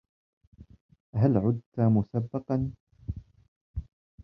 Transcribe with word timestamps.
هل 1.15 1.37
عدت 1.37 1.63
مسبقا؟ 1.79 2.71